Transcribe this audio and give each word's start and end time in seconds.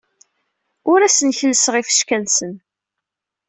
Ur 0.91 0.99
asen-kellseɣ 1.01 1.75
ifecka-nsen. 1.77 2.53